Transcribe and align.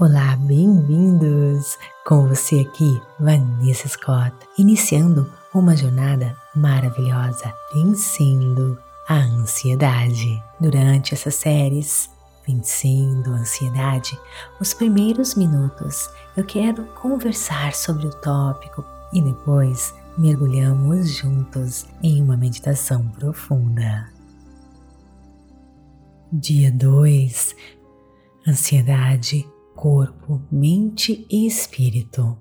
Olá, 0.00 0.34
bem-vindos! 0.34 1.76
Com 2.06 2.26
você 2.26 2.60
aqui, 2.60 2.98
Vanessa 3.18 3.86
Scott, 3.86 4.34
iniciando 4.56 5.30
uma 5.52 5.76
jornada 5.76 6.34
maravilhosa, 6.56 7.52
vencendo 7.74 8.78
a 9.06 9.16
ansiedade. 9.16 10.42
Durante 10.58 11.12
essas 11.12 11.34
séries, 11.34 12.08
Vencendo 12.46 13.30
a 13.34 13.40
Ansiedade, 13.40 14.18
os 14.58 14.72
primeiros 14.72 15.34
minutos 15.34 16.08
eu 16.34 16.46
quero 16.46 16.86
conversar 16.94 17.74
sobre 17.74 18.06
o 18.06 18.20
tópico 18.22 18.82
e 19.12 19.20
depois 19.20 19.94
mergulhamos 20.16 21.10
juntos 21.10 21.86
em 22.02 22.22
uma 22.22 22.38
meditação 22.38 23.06
profunda. 23.08 24.08
Dia 26.32 26.72
2 26.72 27.54
Ansiedade 28.48 29.46
corpo, 29.80 30.42
mente 30.52 31.26
e 31.30 31.46
espírito. 31.46 32.36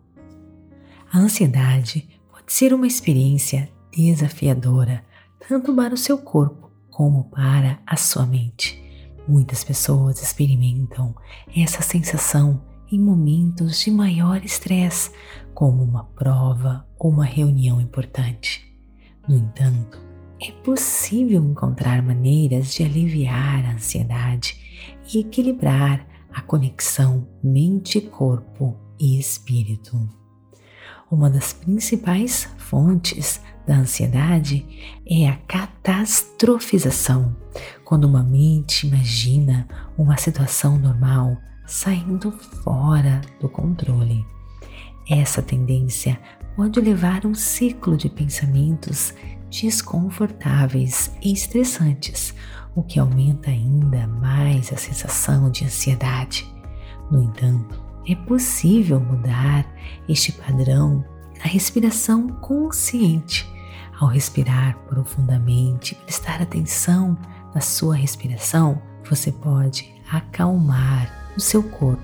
A 1.10 1.20
ansiedade 1.20 2.06
pode 2.30 2.52
ser 2.52 2.74
uma 2.74 2.86
experiência 2.86 3.72
desafiadora 3.96 5.06
tanto 5.48 5.74
para 5.74 5.94
o 5.94 5.98
seu 5.98 6.18
corpo 6.18 6.70
como 6.90 7.30
para 7.30 7.80
a 7.88 7.96
sua 7.96 8.26
mente. 8.26 8.84
Muitas 9.26 9.64
pessoas 9.64 10.22
experimentam 10.22 11.16
essa 11.56 11.82
sensação 11.82 12.62
em 12.92 13.00
momentos 13.00 13.80
de 13.80 13.90
maior 13.90 14.44
estresse, 14.44 15.12
como 15.54 15.82
uma 15.82 16.04
prova 16.04 16.86
ou 17.00 17.10
uma 17.10 17.24
reunião 17.24 17.80
importante. 17.80 18.70
No 19.26 19.38
entanto, 19.38 19.98
é 20.42 20.52
possível 20.52 21.42
encontrar 21.42 22.02
maneiras 22.02 22.74
de 22.74 22.84
aliviar 22.84 23.66
a 23.66 23.76
ansiedade 23.76 24.60
e 25.14 25.20
equilibrar 25.20 26.09
a 26.34 26.42
conexão 26.42 27.28
mente-corpo 27.44 28.78
e 29.00 29.20
espírito. 29.20 30.08
Uma 31.12 31.30
das 31.30 31.54
principais 31.54 32.48
fontes 32.58 33.42
da 33.66 33.78
ansiedade 33.78 34.66
é 35.08 35.28
a 35.28 35.38
catastrofização, 35.48 37.36
quando 37.84 38.06
uma 38.06 38.24
mente 38.24 38.88
imagina 38.88 39.68
uma 39.98 40.18
situação 40.18 40.78
normal 40.78 41.38
saindo 41.66 42.32
fora 42.64 43.22
do 43.40 43.50
controle. 43.50 44.26
Essa 45.10 45.42
tendência 45.42 46.20
pode 46.56 46.80
levar 46.80 47.26
a 47.26 47.28
um 47.28 47.34
ciclo 47.34 47.98
de 47.98 48.10
pensamentos 48.10 49.14
desconfortáveis 49.50 51.12
e 51.22 51.34
estressantes, 51.34 52.34
o 52.76 52.84
que 52.84 53.00
aumenta 53.00 53.50
ainda 53.50 54.08
mais 54.08 54.72
a 54.72 54.78
sensação 54.78 55.50
de 55.50 55.66
ansiedade. 55.66 56.48
No 57.12 57.24
entanto, 57.24 57.82
é 58.08 58.16
possível 58.16 59.00
mudar 59.00 59.66
este 60.08 60.32
padrão 60.32 61.04
na 61.38 61.46
respiração 61.46 62.28
consciente. 62.28 63.48
Ao 64.00 64.08
respirar 64.08 64.78
profundamente, 64.88 65.96
prestar 65.96 66.42
atenção 66.42 67.18
na 67.54 67.62
sua 67.62 67.96
respiração, 67.96 68.82
você 69.10 69.32
pode 69.32 69.94
acalmar 70.10 71.32
o 71.36 71.40
seu 71.40 71.64
corpo 71.64 72.04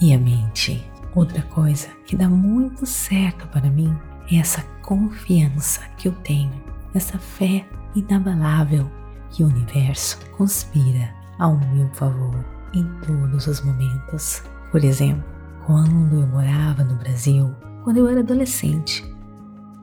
e 0.00 0.14
a 0.14 0.18
mente. 0.18 0.82
Outra 1.14 1.42
coisa 1.42 1.88
que 2.06 2.16
dá 2.16 2.28
muito 2.28 2.86
certo 2.86 3.46
para 3.48 3.70
mim 3.70 3.94
é 4.30 4.36
essa 4.36 4.62
confiança 4.82 5.80
que 5.96 6.08
eu 6.08 6.12
tenho, 6.12 6.52
essa 6.94 7.18
fé 7.18 7.66
inabalável 7.94 8.90
que 9.30 9.42
o 9.42 9.48
universo 9.48 10.18
conspira 10.36 11.12
ao 11.38 11.56
meu 11.56 11.88
favor 11.94 12.44
em 12.72 12.84
todos 13.00 13.46
os 13.46 13.60
momentos. 13.62 14.42
Por 14.70 14.84
exemplo, 14.84 15.24
quando 15.66 16.20
eu 16.20 16.26
morava 16.26 16.84
no 16.84 16.94
Brasil, 16.96 17.54
quando 17.82 17.98
eu 17.98 18.08
era 18.08 18.20
adolescente, 18.20 19.04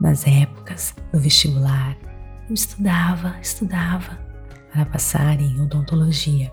nas 0.00 0.26
épocas 0.26 0.94
do 1.12 1.20
vestibular, 1.20 1.96
eu 2.48 2.54
estudava, 2.54 3.36
estudava 3.40 4.18
para 4.72 4.86
passar 4.86 5.40
em 5.40 5.60
odontologia. 5.60 6.52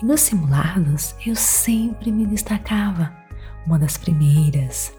E 0.00 0.04
nos 0.04 0.20
simulados 0.20 1.14
eu 1.24 1.36
sempre 1.36 2.10
me 2.10 2.26
destacava, 2.26 3.12
uma 3.66 3.78
das 3.78 3.96
primeiras, 3.96 4.92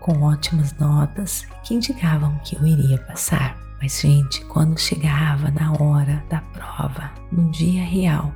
com 0.00 0.22
ótimas 0.22 0.76
notas 0.78 1.46
que 1.62 1.74
indicavam 1.74 2.38
que 2.44 2.56
eu 2.56 2.66
iria 2.66 2.98
passar. 2.98 3.63
Mas, 3.84 4.00
gente, 4.00 4.42
quando 4.46 4.80
chegava 4.80 5.50
na 5.50 5.70
hora 5.72 6.24
da 6.30 6.40
prova, 6.40 7.12
no 7.30 7.50
dia 7.50 7.84
real, 7.84 8.32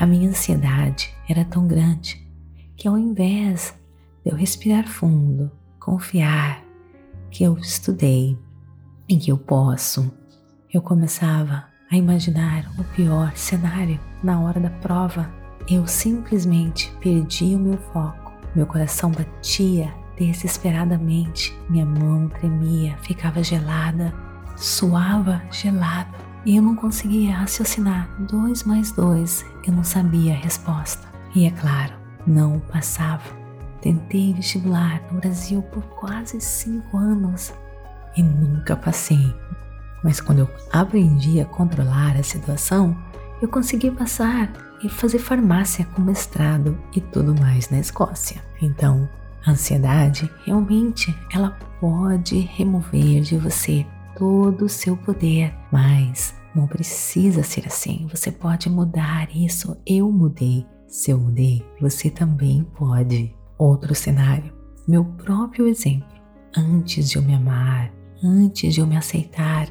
a 0.00 0.06
minha 0.06 0.30
ansiedade 0.30 1.14
era 1.28 1.44
tão 1.44 1.68
grande 1.68 2.26
que, 2.74 2.88
ao 2.88 2.96
invés 2.96 3.78
de 4.24 4.32
eu 4.32 4.34
respirar 4.34 4.88
fundo, 4.88 5.52
confiar 5.78 6.64
que 7.30 7.44
eu 7.44 7.58
estudei 7.58 8.38
e 9.06 9.18
que 9.18 9.30
eu 9.30 9.36
posso, 9.36 10.10
eu 10.72 10.80
começava 10.80 11.66
a 11.92 11.96
imaginar 11.98 12.72
o 12.78 12.84
pior 12.96 13.36
cenário 13.36 14.00
na 14.22 14.40
hora 14.40 14.58
da 14.58 14.70
prova. 14.70 15.30
Eu 15.68 15.86
simplesmente 15.86 16.90
perdi 17.02 17.54
o 17.54 17.58
meu 17.58 17.76
foco, 17.92 18.32
meu 18.56 18.66
coração 18.66 19.10
batia 19.10 19.92
desesperadamente, 20.16 21.54
minha 21.68 21.84
mão 21.84 22.30
tremia, 22.30 22.96
ficava 23.02 23.42
gelada 23.42 24.23
suava 24.56 25.42
gelado 25.50 26.14
e 26.44 26.56
eu 26.56 26.62
não 26.62 26.76
conseguia 26.76 27.36
raciocinar. 27.36 28.08
Dois 28.20 28.64
mais 28.64 28.92
dois, 28.92 29.44
eu 29.66 29.72
não 29.72 29.84
sabia 29.84 30.34
a 30.34 30.38
resposta. 30.38 31.06
E 31.34 31.46
é 31.46 31.50
claro, 31.50 31.94
não 32.26 32.60
passava. 32.60 33.22
Tentei 33.80 34.32
vestibular 34.32 35.02
no 35.10 35.20
Brasil 35.20 35.62
por 35.62 35.82
quase 35.82 36.40
cinco 36.40 36.96
anos 36.96 37.52
e 38.16 38.22
nunca 38.22 38.76
passei. 38.76 39.34
Mas 40.02 40.20
quando 40.20 40.40
eu 40.40 40.50
aprendi 40.72 41.40
a 41.40 41.44
controlar 41.44 42.16
a 42.16 42.22
situação, 42.22 42.96
eu 43.40 43.48
consegui 43.48 43.90
passar 43.90 44.52
e 44.82 44.88
fazer 44.88 45.18
farmácia 45.18 45.86
com 45.94 46.02
mestrado 46.02 46.78
e 46.94 47.00
tudo 47.00 47.34
mais 47.34 47.70
na 47.70 47.78
Escócia. 47.78 48.42
Então, 48.60 49.08
a 49.44 49.50
ansiedade 49.50 50.30
realmente 50.44 51.14
ela 51.32 51.56
pode 51.80 52.38
remover 52.38 53.22
de 53.22 53.36
você 53.36 53.86
todo 54.16 54.64
o 54.64 54.68
seu 54.68 54.96
poder, 54.96 55.54
mas 55.70 56.34
não 56.54 56.66
precisa 56.66 57.42
ser 57.42 57.66
assim. 57.66 58.06
Você 58.10 58.30
pode 58.30 58.70
mudar 58.70 59.28
isso. 59.34 59.76
Eu 59.86 60.10
mudei. 60.10 60.66
Se 60.86 61.10
eu 61.10 61.18
mudei, 61.18 61.64
você 61.80 62.10
também 62.10 62.64
pode. 62.76 63.34
Outro 63.58 63.94
cenário, 63.94 64.52
meu 64.86 65.04
próprio 65.04 65.66
exemplo. 65.66 66.08
Antes 66.56 67.10
de 67.10 67.16
eu 67.16 67.22
me 67.22 67.34
amar, 67.34 67.92
antes 68.22 68.74
de 68.74 68.80
eu 68.80 68.86
me 68.86 68.96
aceitar, 68.96 69.68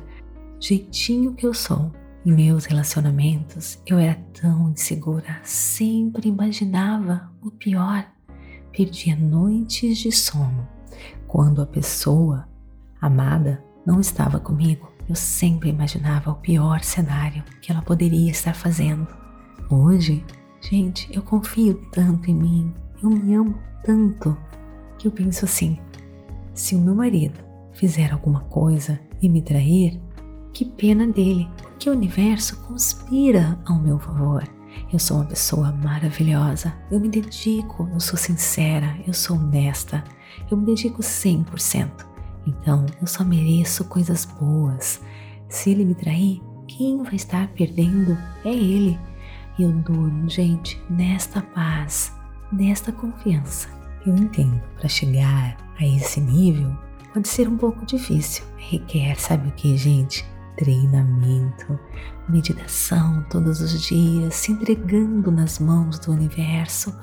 jeitinho 0.60 1.34
que 1.34 1.46
eu 1.46 1.54
sou, 1.54 1.92
em 2.25 2.31
meus 2.31 2.66
relacionamentos, 2.66 3.81
eu 3.86 3.98
era 3.98 4.16
tão 4.34 4.70
insegura, 4.70 5.40
sempre 5.44 6.30
imaginava 6.30 7.30
o 7.42 7.52
pior. 7.52 8.06
Perdia 8.72 9.16
noites 9.16 9.98
de 9.98 10.12
sono 10.12 10.68
quando 11.28 11.62
a 11.62 11.66
pessoa 11.66 12.48
amada 13.02 13.64
não 13.85 13.99
estava 13.99 14.39
comigo, 14.39 14.91
eu 15.07 15.16
sempre 15.16 15.69
imaginava 15.69 16.31
o 16.31 16.35
pior 16.35 16.81
cenário 16.81 17.44
que 17.61 17.71
ela 17.71 17.81
poderia 17.81 18.31
estar 18.31 18.55
fazendo. 18.55 19.07
Hoje, 19.69 20.23
gente, 20.61 21.13
eu 21.13 21.21
confio 21.21 21.75
tanto 21.91 22.29
em 22.29 22.33
mim, 22.33 22.73
eu 23.01 23.09
me 23.09 23.35
amo 23.35 23.55
tanto, 23.83 24.38
que 24.97 25.07
eu 25.07 25.11
penso 25.11 25.45
assim: 25.45 25.77
se 26.53 26.75
o 26.75 26.79
meu 26.79 26.95
marido 26.95 27.39
fizer 27.73 28.11
alguma 28.11 28.41
coisa 28.41 28.99
e 29.21 29.27
me 29.27 29.41
trair, 29.41 30.00
que 30.53 30.63
pena 30.63 31.07
dele, 31.07 31.50
porque 31.57 31.89
o 31.89 31.94
universo 31.94 32.57
conspira 32.67 33.59
ao 33.65 33.79
meu 33.79 34.00
favor. 34.00 34.44
Eu 34.91 35.00
sou 35.00 35.18
uma 35.18 35.25
pessoa 35.25 35.71
maravilhosa, 35.71 36.74
eu 36.89 37.00
me 37.00 37.09
dedico, 37.09 37.89
eu 37.91 38.00
sou 38.00 38.18
sincera, 38.18 38.97
eu 39.06 39.13
sou 39.13 39.38
honesta, 39.38 40.03
eu 40.50 40.57
me 40.57 40.65
dedico 40.65 41.01
100%. 41.01 42.12
Então 42.45 42.86
eu 43.01 43.07
só 43.07 43.24
mereço 43.24 43.86
coisas 43.86 44.25
boas. 44.25 45.01
Se 45.50 45.69
ele 45.69 45.86
me 45.86 45.95
trair, 45.95 46.42
quem 46.68 47.04
vai 47.04 47.16
estar 47.16 47.48
perdendo 47.50 48.18
é 48.44 48.54
ele. 48.54 49.00
E 49.57 49.63
eu 49.63 49.72
durmo, 49.72 50.30
gente, 50.30 50.81
nesta 50.90 51.42
paz, 51.42 52.12
nesta 52.51 52.92
confiança. 52.92 53.69
Eu 54.06 54.16
entendo, 54.16 54.62
para 54.78 54.90
chegar 54.90 55.57
a 55.80 55.86
esse 55.86 56.19
nível 56.19 56.75
pode 57.13 57.28
ser 57.28 57.48
um 57.48 57.56
pouco 57.56 57.86
difícil. 57.86 58.44
Requer, 58.57 59.19
sabe 59.19 59.50
o 59.50 59.51
que, 59.51 59.78
gente? 59.78 60.25
Treinamento, 60.57 61.80
meditação 62.28 63.24
todos 63.30 63.62
os 63.62 63.81
dias, 63.81 64.36
se 64.36 64.51
entregando 64.51 65.31
nas 65.31 65.60
mãos 65.60 66.00
do 66.00 66.12
universo, 66.12 66.94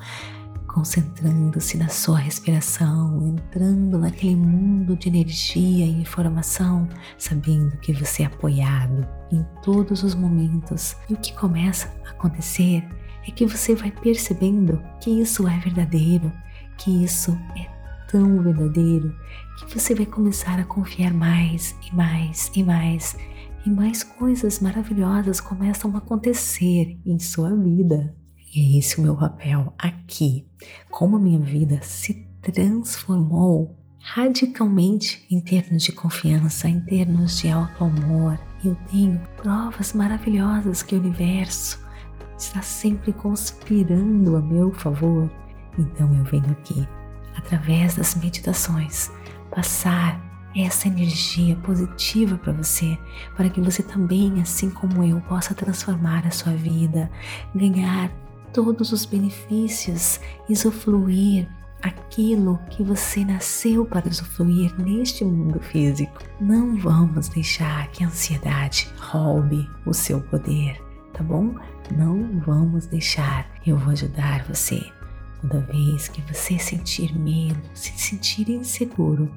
concentrando-se 0.73 1.77
na 1.77 1.89
sua 1.89 2.19
respiração, 2.19 3.27
entrando 3.27 3.99
naquele 3.99 4.37
mundo 4.37 4.97
de 4.97 5.09
energia 5.09 5.85
e 5.85 6.01
informação, 6.01 6.89
sabendo 7.19 7.77
que 7.79 7.93
você 7.93 8.23
é 8.23 8.27
apoiado 8.27 9.07
em 9.33 9.45
todos 9.63 10.05
os 10.05 10.15
momentos. 10.15 10.97
E 11.09 11.15
o 11.15 11.17
que 11.17 11.33
começa 11.35 11.93
a 12.07 12.11
acontecer 12.11 12.85
é 13.27 13.31
que 13.33 13.47
você 13.47 13.75
vai 13.75 13.91
percebendo 13.91 14.81
que 15.01 15.11
isso 15.11 15.47
é 15.49 15.59
verdadeiro, 15.59 16.33
que 16.79 17.05
isso 17.05 17.37
é 17.57 17.69
tão 18.09 18.41
verdadeiro, 18.41 19.15
que 19.59 19.75
você 19.75 19.95
vai 19.95 20.07
começar 20.07 20.59
a 20.59 20.65
confiar 20.65 21.13
mais 21.13 21.75
e 21.91 21.95
mais 21.95 22.51
e 22.55 22.63
mais, 22.63 23.17
e 23.67 23.71
mais 23.71 24.05
coisas 24.05 24.61
maravilhosas 24.61 25.41
começam 25.41 25.93
a 25.97 25.99
acontecer 25.99 26.97
em 27.05 27.19
sua 27.19 27.55
vida. 27.57 28.15
E 28.55 28.77
é 28.77 28.79
esse 28.79 28.99
o 28.99 29.03
meu 29.03 29.17
papel 29.17 29.73
aqui. 29.79 30.47
Como 30.91 31.17
a 31.17 31.21
minha 31.21 31.39
vida 31.39 31.81
se 31.83 32.27
transformou 32.43 33.77
radicalmente 34.01 35.25
em 35.31 35.41
termos 35.41 35.83
de 35.83 35.93
confiança, 35.93 36.69
em 36.69 36.81
termos 36.81 37.39
de 37.39 37.49
auto-amor. 37.49 38.39
Eu 38.65 38.77
tenho 38.91 39.21
provas 39.37 39.93
maravilhosas 39.93 40.83
que 40.83 40.95
o 40.95 40.99
universo 40.99 41.81
está 42.37 42.63
sempre 42.63 43.13
conspirando 43.13 44.37
a 44.37 44.41
meu 44.41 44.73
favor. 44.73 45.31
Então 45.79 46.13
eu 46.15 46.25
venho 46.25 46.51
aqui, 46.51 46.89
através 47.37 47.95
das 47.95 48.15
meditações, 48.15 49.11
passar 49.51 50.21
essa 50.57 50.89
energia 50.89 51.55
positiva 51.57 52.37
para 52.37 52.53
você, 52.53 52.99
para 53.37 53.49
que 53.49 53.61
você 53.61 53.83
também, 53.83 54.41
assim 54.41 54.69
como 54.71 55.05
eu, 55.05 55.21
possa 55.23 55.55
transformar 55.55 56.27
a 56.27 56.31
sua 56.31 56.53
vida, 56.55 57.09
ganhar 57.55 58.11
todos 58.53 58.93
os 58.93 59.05
benefícios, 59.05 60.21
usufruir 60.49 61.49
aquilo 61.83 62.59
que 62.69 62.83
você 62.83 63.25
nasceu 63.25 63.87
para 63.87 64.09
usufruir 64.09 64.75
neste 64.79 65.25
mundo 65.25 65.61
físico. 65.61 66.19
Não 66.41 66.77
vamos 66.77 67.29
deixar 67.29 67.89
que 67.91 68.05
a 68.05 68.09
ansiedade 68.09 68.89
roube 68.99 69.69
o 69.87 69.95
seu 69.95 70.21
poder, 70.21 70.81
tá 71.13 71.23
bom? 71.23 71.55
Não 71.97 72.41
vamos 72.41 72.87
deixar. 72.87 73.51
Eu 73.67 73.77
vou 73.79 73.93
ajudar 73.93 74.45
você. 74.45 74.81
Toda 75.41 75.61
vez 75.61 76.09
que 76.09 76.21
você 76.23 76.59
sentir 76.59 77.19
medo, 77.19 77.61
se 77.75 77.93
sentir 77.99 78.51
inseguro, 78.51 79.31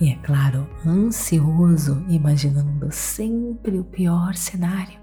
e 0.00 0.10
é 0.10 0.16
claro, 0.16 0.66
ansioso, 0.84 2.04
imaginando 2.08 2.88
sempre 2.90 3.78
o 3.78 3.84
pior 3.84 4.34
cenário, 4.34 4.98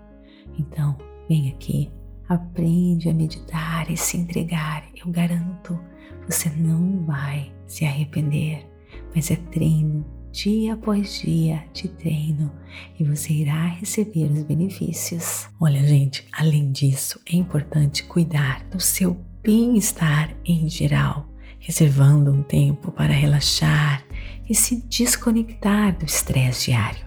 então 0.60 0.98
vem 1.30 1.50
aqui, 1.50 1.90
aprende 2.34 3.10
a 3.10 3.14
meditar 3.14 3.92
e 3.92 3.98
se 3.98 4.16
entregar. 4.16 4.86
Eu 4.96 5.12
garanto, 5.12 5.78
você 6.26 6.50
não 6.50 7.04
vai 7.06 7.52
se 7.68 7.84
arrepender, 7.84 8.66
mas 9.14 9.30
é 9.30 9.36
treino, 9.36 10.06
dia 10.32 10.76
após 10.76 11.20
dia 11.20 11.66
de 11.74 11.90
treino 11.90 12.50
e 12.98 13.04
você 13.04 13.34
irá 13.34 13.66
receber 13.66 14.32
os 14.32 14.44
benefícios. 14.44 15.50
Olha, 15.60 15.86
gente, 15.86 16.26
além 16.32 16.72
disso, 16.72 17.20
é 17.26 17.36
importante 17.36 18.04
cuidar 18.04 18.66
do 18.70 18.80
seu 18.80 19.20
bem-estar 19.44 20.34
em 20.46 20.70
geral, 20.70 21.28
reservando 21.60 22.32
um 22.32 22.44
tempo 22.44 22.94
para 22.94 23.12
relaxar 23.12 24.06
e 24.50 24.56
se 24.56 24.78
desconectar 24.88 25.98
do 25.98 26.06
estresse 26.06 26.72
diário. 26.72 27.06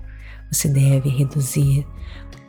Você 0.53 0.69
deve 0.69 1.09
reduzir 1.09 1.87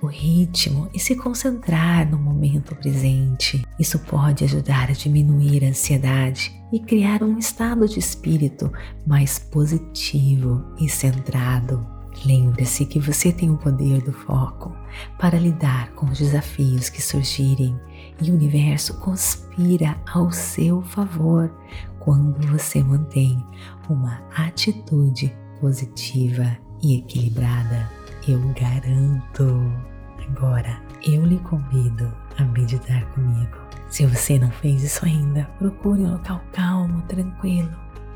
o 0.05 0.07
ritmo 0.07 0.87
e 0.93 0.99
se 0.99 1.15
concentrar 1.15 2.09
no 2.09 2.17
momento 2.17 2.75
presente. 2.75 3.65
Isso 3.79 3.99
pode 3.99 4.43
ajudar 4.43 4.89
a 4.89 4.93
diminuir 4.93 5.65
a 5.65 5.69
ansiedade 5.69 6.53
e 6.71 6.79
criar 6.79 7.23
um 7.23 7.37
estado 7.37 7.87
de 7.87 7.99
espírito 7.99 8.71
mais 9.05 9.39
positivo 9.39 10.63
e 10.79 10.87
centrado. 10.87 11.85
Lembre-se 12.23 12.85
que 12.85 12.99
você 12.99 13.31
tem 13.31 13.51
o 13.51 13.57
poder 13.57 14.01
do 14.01 14.13
foco 14.13 14.73
para 15.19 15.37
lidar 15.37 15.91
com 15.93 16.05
os 16.05 16.19
desafios 16.19 16.87
que 16.87 17.01
surgirem 17.01 17.77
e 18.21 18.31
o 18.31 18.35
universo 18.35 18.99
conspira 18.99 19.99
ao 20.13 20.31
seu 20.31 20.81
favor 20.81 21.53
quando 21.99 22.47
você 22.47 22.81
mantém 22.81 23.43
uma 23.89 24.21
atitude 24.35 25.35
positiva 25.59 26.57
e 26.81 26.99
equilibrada. 26.99 27.91
Eu 28.27 28.39
garanto. 28.53 29.94
Agora 30.29 30.81
eu 31.03 31.25
lhe 31.25 31.39
convido 31.39 32.11
a 32.37 32.43
meditar 32.43 33.05
comigo. 33.11 33.57
Se 33.89 34.05
você 34.05 34.39
não 34.39 34.49
fez 34.51 34.83
isso 34.83 35.05
ainda, 35.05 35.45
procure 35.59 36.01
um 36.01 36.13
local 36.13 36.41
calmo, 36.51 37.01
tranquilo, 37.03 37.71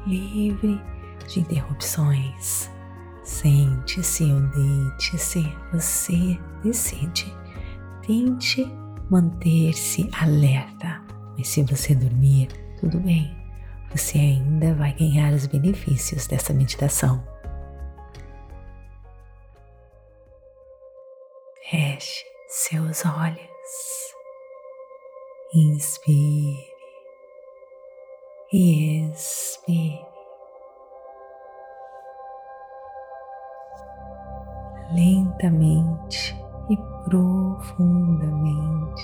livre 0.05 0.81
de 1.27 1.39
interrupções. 1.41 2.69
Sente-se 3.23 4.23
ou 4.23 4.41
deite-se, 4.41 5.55
você 5.71 6.39
decide. 6.63 7.33
Tente 8.05 8.65
manter-se 9.09 10.09
alerta, 10.19 11.01
mas 11.37 11.47
se 11.47 11.63
você 11.63 11.93
dormir, 11.93 12.47
tudo 12.79 12.99
bem, 12.99 13.35
você 13.91 14.17
ainda 14.17 14.73
vai 14.73 14.93
ganhar 14.93 15.33
os 15.33 15.45
benefícios 15.45 16.27
dessa 16.27 16.53
meditação. 16.53 17.23
Seus 22.69 23.03
olhos. 23.03 24.13
Inspire 25.55 26.69
e 28.53 29.09
expire. 29.09 30.07
Lentamente 34.93 36.35
e 36.69 36.77
profundamente, 37.05 39.01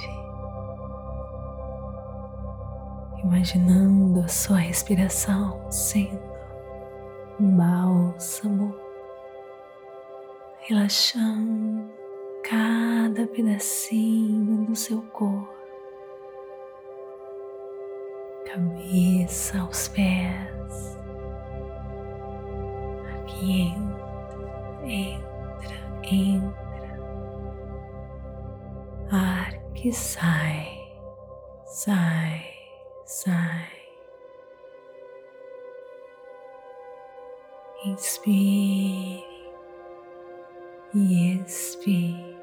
imaginando 3.23 4.21
a 4.21 4.27
sua 4.27 4.57
respiração 4.57 5.71
sendo 5.71 6.21
um 7.39 7.57
bálsamo, 7.57 8.75
relaxando 10.61 12.04
cada 12.47 13.25
pedacinho 13.25 14.65
do 14.65 14.75
seu 14.75 15.01
corpo, 15.11 15.51
cabeça 18.45 19.59
aos 19.61 19.87
pés. 19.87 20.95
Aqui 23.15 23.61
entra, 23.63 24.87
entra, 24.87 25.75
entra, 26.03 26.99
ar 29.11 29.57
que 29.73 29.91
sai, 29.91 30.67
sai, 31.65 32.45
sai. 33.05 33.71
Inspire 37.85 39.34
e 40.95 41.41
expire 41.41 42.35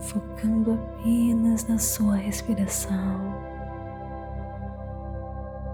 focando 0.00 0.72
apenas 0.72 1.66
na 1.66 1.78
sua 1.78 2.16
respiração, 2.16 3.34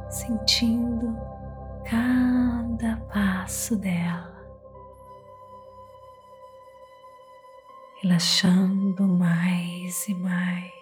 sentindo 0.09 1.17
cada 1.85 2.97
passo 3.13 3.77
dela, 3.77 4.33
relaxando 8.01 9.07
mais 9.07 10.09
e 10.09 10.15
mais. 10.15 10.73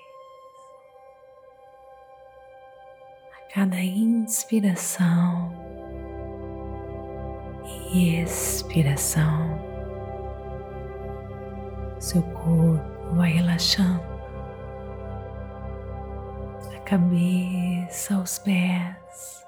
A 3.33 3.53
cada 3.55 3.81
inspiração 3.81 5.53
e 7.93 8.21
expiração, 8.23 9.59
seu 11.99 12.23
corpo 12.23 13.15
vai 13.15 13.33
relaxando. 13.33 14.09
A 16.77 16.81
cabeça, 16.83 18.19
os 18.19 18.39
pés, 18.39 19.47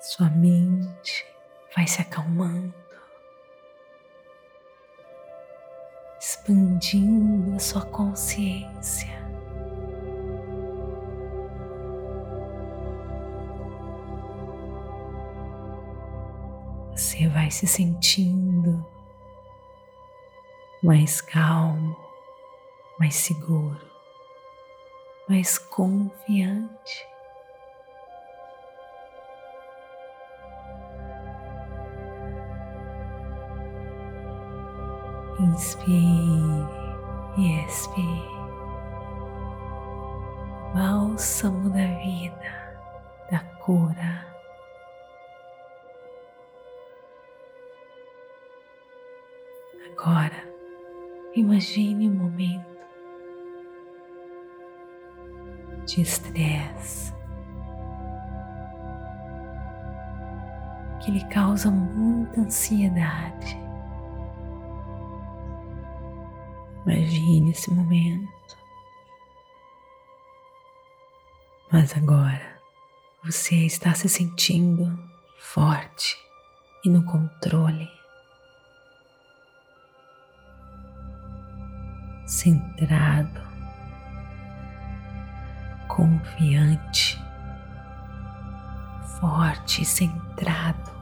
sua 0.00 0.28
mente 0.30 1.26
vai 1.74 1.86
se 1.86 2.00
acalmando, 2.00 2.74
expandindo 6.20 7.56
a 7.56 7.58
sua 7.58 7.84
consciência. 7.86 9.13
Vai 17.34 17.50
se 17.50 17.66
sentindo 17.66 18.86
mais 20.80 21.20
calmo, 21.20 21.96
mais 22.96 23.16
seguro, 23.16 23.90
mais 25.28 25.58
confiante. 25.58 27.08
Inspire 35.40 36.68
e 37.36 37.64
expire. 37.66 38.34
Bálsamo 40.72 41.68
da 41.70 41.86
vida, 41.98 43.26
da 43.28 43.40
cura. 43.58 44.33
Agora, 49.96 50.52
imagine 51.34 52.10
um 52.10 52.14
momento 52.14 52.74
de 55.86 56.00
estresse 56.00 57.14
que 61.00 61.10
lhe 61.10 61.24
causa 61.28 61.70
muita 61.70 62.40
ansiedade. 62.40 63.56
Imagine 66.86 67.50
esse 67.50 67.70
momento. 67.70 68.56
Mas 71.70 71.96
agora 71.96 72.58
você 73.22 73.66
está 73.66 73.94
se 73.94 74.08
sentindo 74.08 74.98
forte 75.38 76.16
e 76.84 76.90
no 76.90 77.04
controle, 77.04 77.88
centrado, 82.26 83.40
confiante, 85.88 87.22
forte 89.20 89.82
e 89.82 89.84
centrado 89.84 90.94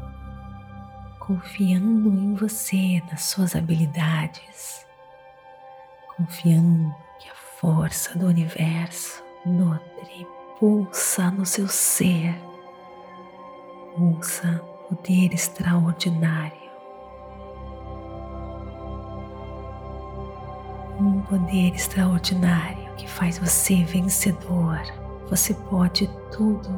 confiando 1.26 2.09
em 2.09 2.35
você, 2.35 3.00
nas 3.11 3.23
suas 3.23 3.55
habilidades, 3.55 4.85
confiando 6.17 6.93
que 7.21 7.29
a 7.29 7.35
força 7.61 8.19
do 8.19 8.26
universo 8.26 9.23
nutre, 9.47 10.26
pulsa 10.59 11.31
no 11.31 11.47
seu 11.47 11.69
ser, 11.69 12.35
pulsa 13.95 14.61
poder 14.88 15.33
extraordinário. 15.33 16.62
Um 21.02 21.21
poder 21.23 21.75
extraordinário 21.75 22.94
que 22.97 23.09
faz 23.09 23.38
você 23.38 23.82
vencedor. 23.85 24.80
Você 25.28 25.52
pode 25.54 26.09
tudo. 26.30 26.68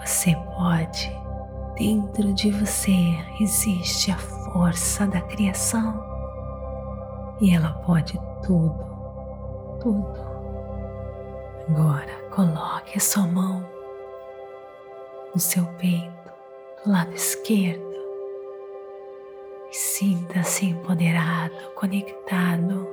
Você 0.00 0.34
pode 0.56 1.18
Dentro 1.78 2.34
de 2.34 2.50
você 2.50 2.90
existe 3.38 4.10
a 4.10 4.18
força 4.18 5.06
da 5.06 5.20
criação 5.20 6.04
e 7.40 7.54
ela 7.54 7.72
pode 7.86 8.18
tudo, 8.44 8.84
tudo. 9.80 10.20
Agora 11.68 12.12
coloque 12.32 12.96
a 12.96 13.00
sua 13.00 13.28
mão 13.28 13.64
no 15.32 15.40
seu 15.40 15.64
peito, 15.78 16.32
do 16.84 16.90
lado 16.90 17.14
esquerdo, 17.14 17.87
sinta-se 19.78 20.66
empoderado, 20.66 21.54
conectado, 21.74 22.88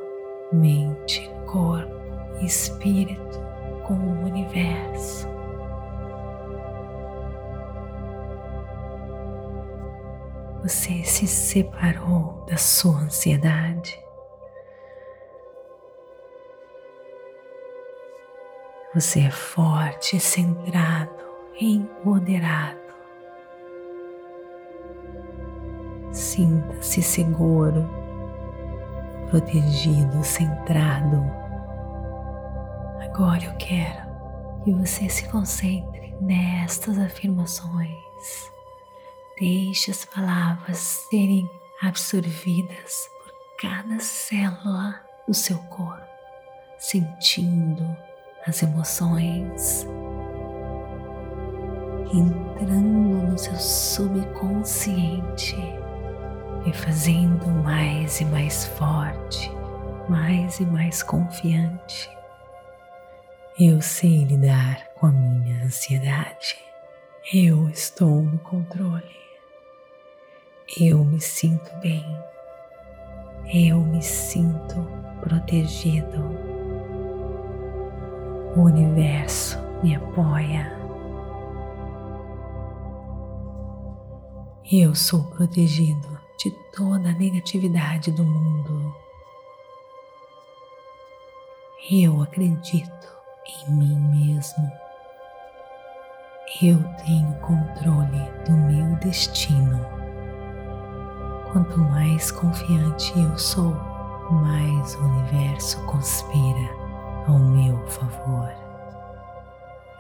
mente, 0.51 1.30
corpo 1.46 1.94
e 2.39 2.46
espírito 2.46 3.39
com 3.86 3.94
o 3.96 4.25
universo. 4.25 5.36
você 10.68 11.04
se 11.04 11.27
separou 11.27 12.44
da 12.50 12.58
sua 12.58 13.01
ansiedade. 13.01 14.04
Você 18.96 19.20
é 19.20 19.30
forte, 19.30 20.20
centrado, 20.20 21.24
empoderado. 21.60 22.85
Sinta-se 26.15 27.01
seguro, 27.01 27.88
protegido, 29.29 30.24
centrado. 30.24 31.22
Agora 33.01 33.43
eu 33.43 33.53
quero 33.57 34.05
que 34.63 34.72
você 34.72 35.10
se 35.10 35.27
concentre 35.27 36.15
nestas 36.22 36.98
afirmações. 36.98 38.50
Deixe 39.38 39.91
as 39.91 40.05
palavras 40.05 41.05
serem 41.10 41.51
absorvidas 41.81 43.10
por 43.22 43.34
cada 43.60 44.00
célula 44.00 45.01
do 45.27 45.34
seu 45.34 45.57
corpo, 45.63 46.07
sentindo 46.79 47.93
as 48.48 48.63
emoções 48.63 49.86
entrando 52.13 53.31
no 53.31 53.38
seu 53.38 53.57
subconsciente 53.57 55.57
e 56.65 56.74
fazendo 56.74 57.48
mais 57.63 58.19
e 58.22 58.25
mais 58.25 58.65
forte, 58.65 59.51
mais 60.10 60.60
e 60.60 60.65
mais 60.65 61.03
confiante. 61.03 62.10
Eu 63.60 63.81
sei 63.81 64.25
lidar 64.25 64.88
com 64.95 65.07
a 65.07 65.12
minha 65.12 65.63
ansiedade. 65.63 66.57
Eu 67.34 67.69
estou 67.69 68.22
no 68.22 68.38
controle. 68.39 69.15
Eu 70.79 71.03
me 71.05 71.22
sinto 71.22 71.74
bem, 71.77 72.05
eu 73.53 73.79
me 73.79 74.01
sinto 74.01 74.75
protegido. 75.22 76.22
O 78.55 78.62
universo 78.62 79.60
me 79.84 79.95
apoia. 79.95 80.75
Eu 84.72 84.95
sou 84.95 85.24
protegido 85.25 86.14
de 86.38 86.51
toda 86.75 87.10
a 87.10 87.13
negatividade 87.13 88.12
do 88.12 88.24
mundo. 88.24 88.96
Eu 91.92 92.22
acredito 92.22 93.08
em 93.68 93.72
mim 93.72 93.96
mesmo. 93.96 94.72
Eu 96.62 96.82
tenho 97.06 97.34
controle 97.42 98.32
do 98.46 98.51
meu 98.51 98.96
destino. 98.98 99.86
Quanto 101.51 101.77
mais 101.77 102.32
confiante 102.32 103.13
eu 103.20 103.38
sou, 103.38 103.74
mais 104.32 104.96
o 104.96 105.04
universo 105.04 105.80
conspira 105.86 106.70
ao 107.27 107.38
meu 107.38 107.77
favor. 107.88 108.51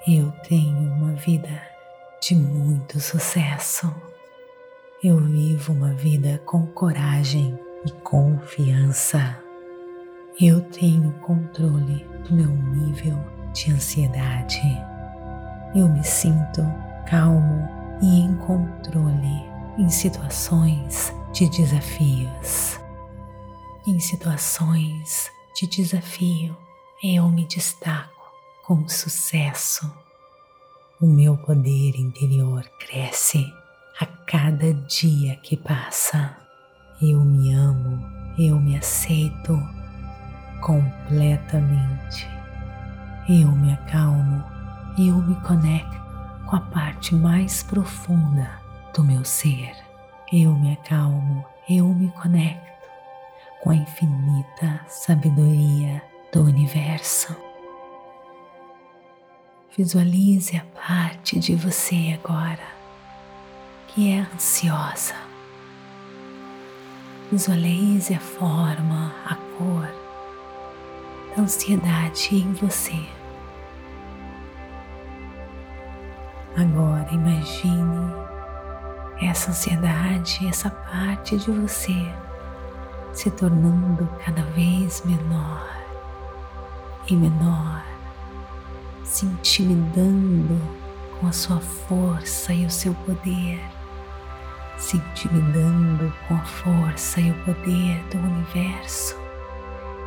Eu 0.07 0.31
tenho 0.47 0.91
uma 0.93 1.13
vida 1.13 1.61
de 2.21 2.35
muito 2.35 2.99
sucesso. 2.99 3.93
Eu 5.03 5.19
vivo 5.19 5.73
uma 5.73 5.93
vida 5.93 6.41
com 6.45 6.65
coragem 6.67 7.59
e 7.85 7.91
confiança. 8.01 9.37
Eu 10.39 10.61
tenho 10.61 11.11
controle 11.19 12.05
do 12.27 12.33
meu 12.33 12.47
nível 12.47 13.17
de 13.53 13.71
ansiedade. 13.71 14.61
Eu 15.75 15.89
me 15.89 16.03
sinto 16.03 16.61
calmo 17.07 17.69
e 18.01 18.21
em 18.21 18.35
controle 18.37 19.43
em 19.77 19.89
situações 19.89 21.13
de 21.33 21.49
desafios. 21.49 22.79
Em 23.85 23.99
situações 23.99 25.29
de 25.55 25.67
desafio, 25.67 26.55
eu 27.03 27.27
me 27.29 27.45
destaco 27.45 28.31
com 28.65 28.87
sucesso. 28.87 29.91
O 31.01 31.05
meu 31.05 31.37
poder 31.37 31.99
interior 31.99 32.63
cresce 32.79 33.45
a 33.99 34.05
cada 34.05 34.44
dia 34.87 35.35
que 35.37 35.57
passa. 35.57 36.35
Eu 37.01 37.19
me 37.19 37.53
amo, 37.53 38.05
eu 38.37 38.59
me 38.59 38.77
aceito 38.77 39.61
completamente. 40.61 42.27
Eu 43.27 43.51
me 43.51 43.73
acalmo, 43.73 44.43
eu 44.97 45.15
me 45.17 45.35
conecto 45.41 45.99
com 46.47 46.55
a 46.55 46.61
parte 46.61 47.15
mais 47.15 47.63
profunda 47.63 48.49
do 48.93 49.03
meu 49.03 49.25
ser. 49.25 49.73
Eu 50.31 50.53
me 50.53 50.73
acalmo, 50.73 51.43
eu 51.69 51.87
me 51.87 52.09
conecto 52.09 52.65
com 53.61 53.71
a 53.71 53.75
infinita 53.75 54.81
sabedoria 54.87 56.01
do 56.31 56.43
universo. 56.43 57.35
Visualize 59.75 60.55
a 60.55 60.63
parte 60.79 61.39
de 61.39 61.55
você 61.55 62.17
agora 62.23 62.74
que 63.95 64.11
é 64.11 64.27
ansiosa. 64.35 65.15
Visualize 67.31 68.13
a 68.13 68.19
forma, 68.19 69.15
a 69.25 69.35
cor 69.57 69.87
da 71.33 71.43
ansiedade 71.43 72.35
em 72.35 72.51
você. 72.53 73.07
Agora 76.57 77.07
imagine 77.11 78.13
essa 79.21 79.51
ansiedade, 79.51 80.45
essa 80.45 80.69
parte 80.69 81.37
de 81.37 81.49
você 81.51 82.13
se 83.13 83.31
tornando 83.31 84.09
cada 84.25 84.41
vez 84.51 85.03
menor 85.05 85.65
e 87.07 87.15
menor, 87.15 87.81
se 89.05 89.25
intimidando 89.25 90.61
com 91.17 91.27
a 91.27 91.31
sua 91.31 91.61
força 91.61 92.53
e 92.53 92.65
o 92.65 92.69
seu 92.69 92.93
poder, 92.93 93.74
se 94.77 94.97
intimidando 94.97 96.13
com 96.27 96.35
a 96.35 96.45
força 96.45 97.21
e 97.21 97.31
o 97.31 97.35
poder 97.45 98.03
do 98.11 98.17
universo 98.17 99.17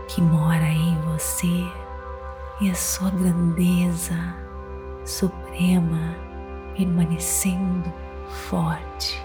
que 0.09 0.23
mora 0.23 0.67
em 0.67 0.95
você 1.03 1.65
e 2.61 2.71
a 2.71 2.75
sua 2.75 3.11
grandeza 3.11 4.17
suprema 5.05 6.17
permanecendo 6.77 7.93
forte, 8.49 9.21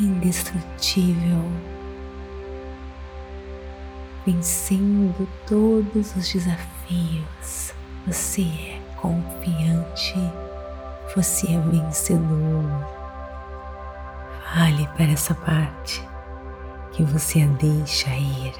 indestrutível, 0.00 1.44
vencendo 4.26 5.28
todos 5.46 6.16
os 6.16 6.32
desafios. 6.32 7.72
Você 8.06 8.42
é 8.42 8.80
confiante, 9.00 10.14
você 11.14 11.46
é 11.52 11.60
vencedor. 11.60 12.83
Fale 14.54 14.86
para 14.96 15.10
essa 15.10 15.34
parte 15.34 16.00
que 16.92 17.02
você 17.02 17.42
a 17.42 17.46
deixa 17.46 18.08
ir, 18.10 18.54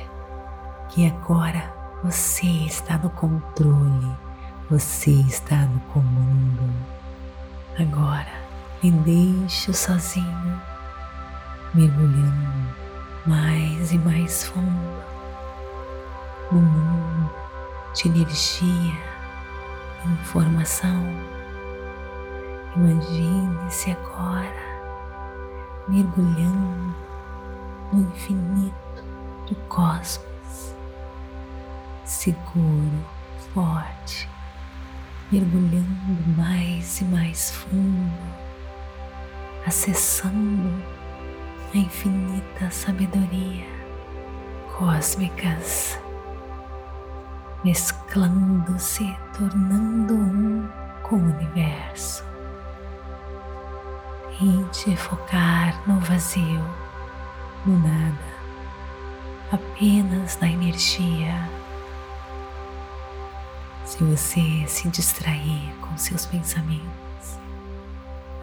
que 0.89 1.07
agora 1.07 1.73
você 2.03 2.49
está 2.67 2.99
no 2.99 3.11
controle, 3.11 4.11
você 4.69 5.13
está 5.13 5.55
no 5.55 5.79
comando. 5.93 6.69
Agora 7.79 8.33
me 8.83 8.91
deixe 8.91 9.73
sozinho, 9.73 10.61
mergulhando 11.73 12.75
mais 13.25 13.93
e 13.93 13.99
mais 13.99 14.47
fundo 14.49 15.05
no 16.51 16.61
mundo 16.61 17.31
de 17.95 18.09
energia, 18.09 18.99
informação. 20.05 21.05
Imagine-se 22.75 23.93
agora 23.93 24.64
mergulhando 25.89 26.95
no 27.93 28.03
infinito 28.03 29.05
do 29.47 29.55
cosmos, 29.69 30.75
seguro, 32.05 33.05
forte, 33.53 34.29
mergulhando 35.31 36.37
mais 36.37 37.01
e 37.01 37.05
mais 37.05 37.51
fundo, 37.51 38.13
acessando 39.67 40.73
a 41.75 41.77
infinita 41.77 42.71
sabedoria 42.71 43.67
cósmicas, 44.77 46.01
mesclando-se, 47.65 49.17
tornando 49.37 50.15
um 50.15 50.69
com 51.03 51.17
o 51.17 51.19
universo. 51.19 52.34
Tente 54.37 54.97
focar 54.97 55.81
no 55.87 56.01
vazio 56.01 56.61
no 57.65 57.79
nada, 57.79 58.19
apenas 59.53 60.37
na 60.41 60.49
energia. 60.49 61.49
Se 63.85 64.03
você 64.03 64.67
se 64.67 64.89
distrair 64.89 65.73
com 65.81 65.97
seus 65.97 66.27
pensamentos, 66.27 67.39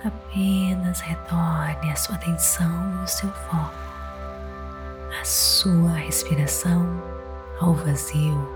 apenas 0.06 1.02
retorne 1.02 1.92
a 1.92 1.96
sua 1.98 2.16
atenção 2.16 3.00
e 3.02 3.04
o 3.04 3.08
seu 3.08 3.30
foco, 3.30 3.76
a 5.22 5.26
sua 5.26 5.92
respiração 5.92 7.04
ao 7.60 7.74
vazio, 7.74 8.50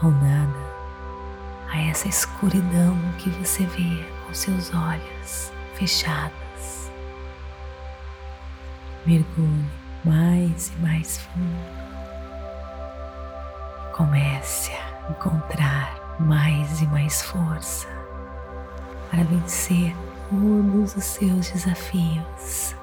ao 0.00 0.12
nada, 0.12 0.74
a 1.70 1.80
essa 1.82 2.06
escuridão 2.06 2.96
que 3.18 3.30
você 3.30 3.66
vê 3.66 4.04
com 4.24 4.32
seus 4.32 4.72
olhos 4.72 5.53
fechados 5.74 6.44
mergulhe 9.06 9.64
mais 10.04 10.68
e 10.68 10.80
mais 10.80 11.18
fundo. 11.18 11.84
Comece 13.92 14.72
a 14.72 15.10
encontrar 15.10 16.16
mais 16.20 16.80
e 16.80 16.86
mais 16.86 17.22
força 17.22 17.88
para 19.10 19.24
vencer 19.24 19.94
todos 20.28 20.96
os 20.96 21.04
seus 21.04 21.50
desafios. 21.50 22.74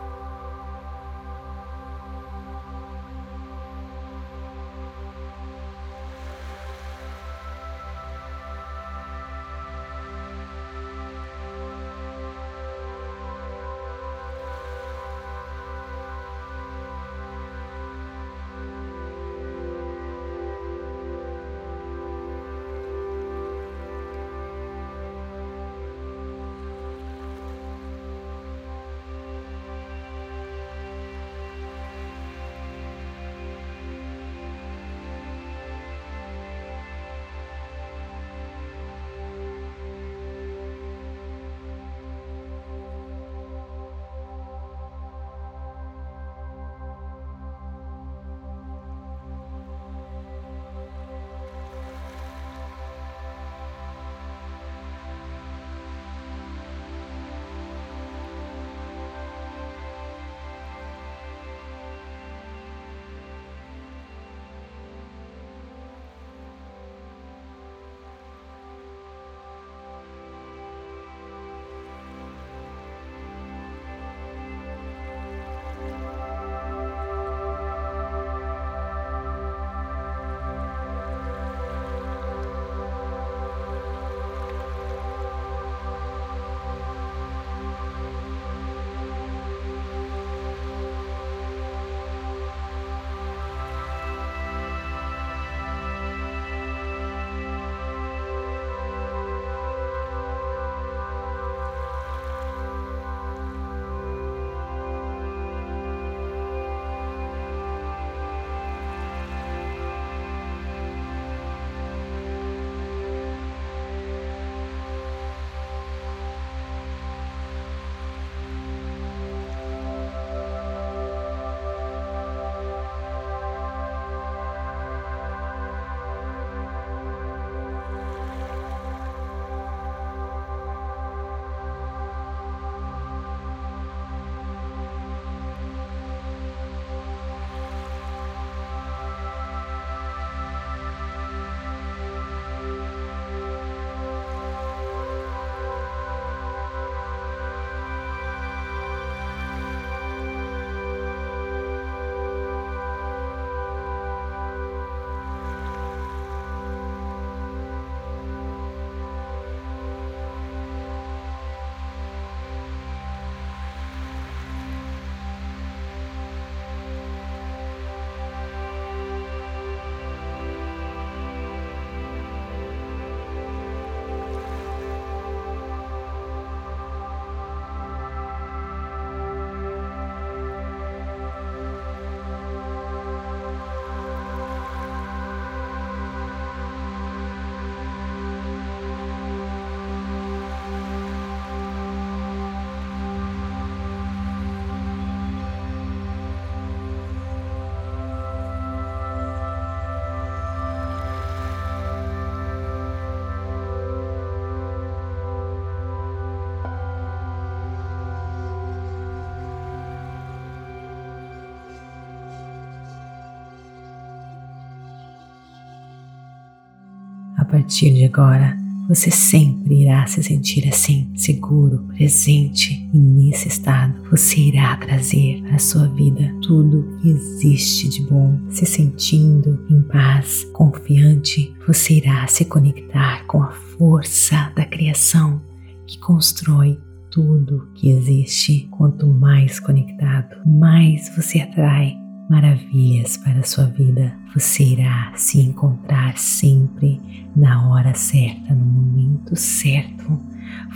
Partir 217.52 217.94
de 217.94 218.06
agora, 218.06 218.58
você 218.88 219.12
sempre 219.12 219.84
irá 219.84 220.06
se 220.08 220.24
sentir 220.24 220.68
assim, 220.70 221.12
seguro, 221.16 221.86
presente, 221.96 222.90
e 222.94 222.98
nesse 222.98 223.50
estado 223.50 223.94
você 224.10 224.40
irá 224.40 224.76
trazer 224.78 225.42
para 225.44 225.56
a 225.56 225.60
sua 225.60 225.88
vida 225.90 226.34
tudo 226.42 226.98
que 227.02 227.10
existe 227.10 227.90
de 227.90 228.02
bom, 228.04 228.40
se 228.50 228.66
sentindo 228.66 229.66
em 229.70 229.82
paz, 229.82 230.46
confiante, 230.54 231.54
você 231.68 231.96
irá 231.96 232.26
se 232.28 232.46
conectar 232.46 233.26
com 233.28 233.44
a 233.44 233.52
força 233.52 234.52
da 234.56 234.66
criação 234.66 235.42
que 235.86 236.00
constrói 236.00 236.80
tudo 237.12 237.68
que 237.76 237.92
existe. 237.92 238.68
Quanto 238.72 239.06
mais 239.06 239.60
conectado, 239.60 240.38
mais 240.46 241.14
você 241.16 241.42
atrai 241.42 242.01
maravilhas 242.32 243.18
para 243.18 243.40
a 243.40 243.44
sua 243.44 243.66
vida. 243.66 244.16
Você 244.34 244.64
irá 244.64 245.12
se 245.18 245.42
encontrar 245.42 246.18
sempre 246.18 246.98
na 247.36 247.70
hora 247.70 247.94
certa, 247.94 248.56
no 248.56 248.64
momento 248.64 249.36
certo. 249.36 250.18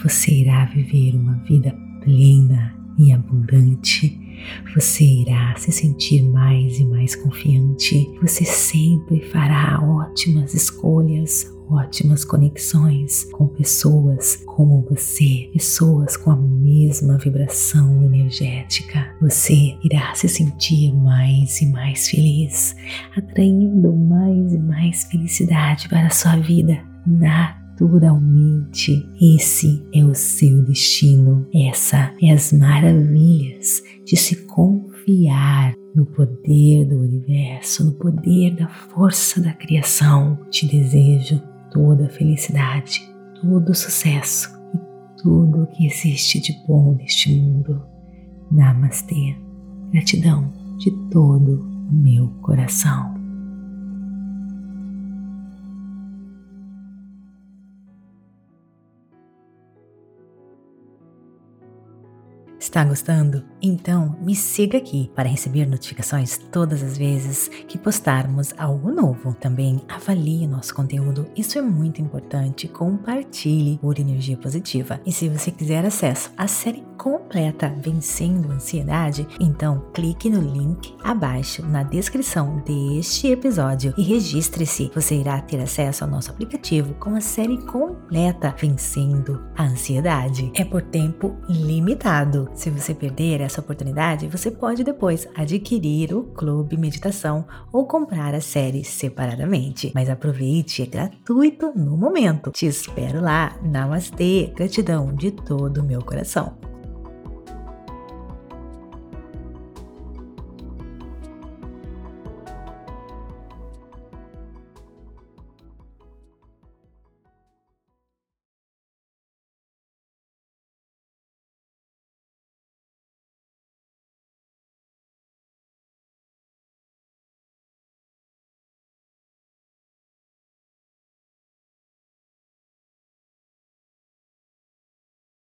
Você 0.03 0.33
irá 0.33 0.65
viver 0.65 1.15
uma 1.15 1.35
vida 1.45 1.73
plena 2.03 2.75
e 2.99 3.13
abundante. 3.13 4.19
Você 4.75 5.05
irá 5.05 5.55
se 5.55 5.71
sentir 5.71 6.23
mais 6.23 6.77
e 6.77 6.85
mais 6.85 7.15
confiante. 7.15 8.05
Você 8.21 8.43
sempre 8.43 9.21
fará 9.31 9.81
ótimas 9.81 10.53
escolhas, 10.53 11.49
ótimas 11.69 12.23
conexões 12.23 13.25
com 13.31 13.47
pessoas 13.47 14.41
como 14.45 14.85
você, 14.89 15.49
pessoas 15.51 16.17
com 16.17 16.31
a 16.31 16.35
mesma 16.35 17.17
vibração 17.17 18.03
energética. 18.03 19.13
Você 19.21 19.77
irá 19.83 20.13
se 20.15 20.27
sentir 20.27 20.93
mais 20.93 21.61
e 21.61 21.67
mais 21.67 22.09
feliz, 22.09 22.75
atraindo 23.15 23.93
mais 23.93 24.53
e 24.53 24.57
mais 24.57 25.03
felicidade 25.05 25.89
para 25.89 26.07
a 26.07 26.11
sua 26.11 26.37
vida 26.37 26.81
naturalmente. 27.05 29.07
Esse 29.21 29.85
é 29.93 30.03
o 30.03 30.15
seu 30.15 30.63
destino. 30.63 31.47
Essa 31.53 32.13
é 32.21 32.31
as 32.31 32.51
maravilhas 32.51 33.83
de 34.05 34.15
se 34.15 34.45
confiar 34.45 35.73
no 35.93 36.05
poder 36.05 36.85
do 36.85 36.97
universo, 36.97 37.85
no 37.85 37.93
poder 37.93 38.55
da 38.55 38.67
força 38.67 39.41
da 39.41 39.53
criação. 39.53 40.37
Te 40.49 40.67
desejo 40.67 41.41
toda 41.75 42.07
felicidade, 42.07 43.13
todo 43.41 43.71
o 43.71 43.75
sucesso 43.75 44.57
e 44.73 45.21
tudo 45.21 45.63
o 45.63 45.67
que 45.67 45.85
existe 45.85 46.39
de 46.39 46.53
bom 46.65 46.93
neste 46.93 47.35
mundo. 47.35 47.85
Namastê. 48.49 49.35
Gratidão 49.91 50.53
de 50.77 50.89
todo 51.11 51.67
o 51.89 51.93
meu 51.93 52.29
coração. 52.41 53.14
Está 62.75 62.83
gostando? 62.83 63.41
Então 63.61 64.17
me 64.21 64.35
siga 64.35 64.77
aqui 64.77 65.09
para 65.15 65.29
receber 65.29 65.65
notificações 65.65 66.37
todas 66.51 66.83
as 66.83 66.97
vezes 66.97 67.47
que 67.69 67.77
postarmos 67.77 68.53
algo 68.57 68.91
novo. 68.91 69.33
Também 69.33 69.81
avalie 69.87 70.45
nosso 70.45 70.75
conteúdo, 70.75 71.25
isso 71.37 71.57
é 71.57 71.61
muito 71.61 72.01
importante. 72.01 72.67
Compartilhe 72.67 73.77
por 73.77 73.97
energia 73.97 74.35
positiva. 74.35 74.99
E 75.05 75.11
se 75.13 75.29
você 75.29 75.51
quiser 75.51 75.85
acesso 75.85 76.33
à 76.35 76.47
série 76.47 76.83
completa 76.97 77.73
Vencendo 77.81 78.51
a 78.51 78.55
Ansiedade, 78.55 79.27
então 79.39 79.85
clique 79.93 80.29
no 80.29 80.41
link 80.41 80.95
abaixo 81.03 81.65
na 81.65 81.83
descrição 81.83 82.61
deste 82.65 83.27
episódio 83.27 83.93
e 83.97 84.03
registre-se. 84.03 84.91
Você 84.93 85.15
irá 85.15 85.39
ter 85.41 85.61
acesso 85.61 86.03
ao 86.03 86.09
nosso 86.09 86.31
aplicativo 86.31 86.93
com 86.95 87.15
a 87.15 87.21
série 87.21 87.57
completa 87.65 88.53
Vencendo 88.59 89.41
a 89.55 89.63
Ansiedade. 89.63 90.51
É 90.53 90.65
por 90.65 90.81
tempo 90.81 91.37
limitado. 91.47 92.49
Se 92.65 92.71
você 92.71 92.95
perder 92.95 93.41
essa 93.41 93.61
oportunidade, 93.61 94.27
você 94.27 94.49
pode 94.49 94.83
depois 94.83 95.27
adquirir 95.35 96.15
o 96.15 96.23
Clube 96.23 96.75
Meditação 96.77 97.45
ou 97.71 97.85
comprar 97.85 98.33
a 98.33 98.41
série 98.41 98.83
separadamente. 98.83 99.91
Mas 99.93 100.09
aproveite, 100.09 100.81
é 100.81 100.87
gratuito 100.87 101.71
no 101.75 101.95
momento. 101.95 102.49
Te 102.49 102.65
espero 102.65 103.21
lá. 103.21 103.55
Namastê, 103.61 104.51
gratidão 104.55 105.13
de 105.13 105.29
todo 105.29 105.81
o 105.81 105.83
meu 105.83 106.01
coração. 106.01 106.57